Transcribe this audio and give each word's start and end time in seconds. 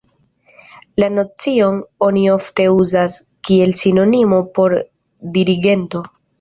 La 1.03 1.09
nocion 1.17 1.77
oni 2.07 2.25
ofte 2.37 2.67
uzas 2.79 3.21
kiel 3.51 3.77
sinonimo 3.85 4.43
por 4.59 4.79
dirigento. 5.41 6.07